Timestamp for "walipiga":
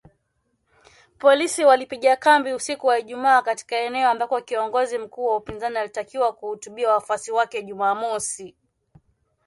1.65-2.15